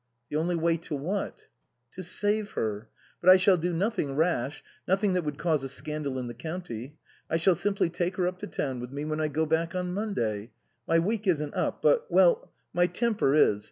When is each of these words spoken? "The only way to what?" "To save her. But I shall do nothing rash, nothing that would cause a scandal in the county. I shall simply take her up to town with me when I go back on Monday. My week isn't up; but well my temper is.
"The 0.31 0.35
only 0.35 0.55
way 0.55 0.77
to 0.77 0.95
what?" 0.95 1.45
"To 1.93 2.01
save 2.01 2.53
her. 2.53 2.89
But 3.21 3.29
I 3.29 3.37
shall 3.37 3.55
do 3.57 3.71
nothing 3.71 4.15
rash, 4.15 4.63
nothing 4.87 5.13
that 5.13 5.23
would 5.23 5.37
cause 5.37 5.63
a 5.63 5.69
scandal 5.69 6.17
in 6.17 6.25
the 6.25 6.33
county. 6.33 6.95
I 7.29 7.37
shall 7.37 7.53
simply 7.53 7.87
take 7.87 8.15
her 8.15 8.25
up 8.25 8.39
to 8.39 8.47
town 8.47 8.79
with 8.79 8.89
me 8.91 9.05
when 9.05 9.19
I 9.21 9.27
go 9.27 9.45
back 9.45 9.75
on 9.75 9.93
Monday. 9.93 10.49
My 10.87 10.97
week 10.97 11.27
isn't 11.27 11.53
up; 11.53 11.83
but 11.83 12.09
well 12.11 12.51
my 12.73 12.87
temper 12.87 13.35
is. 13.35 13.59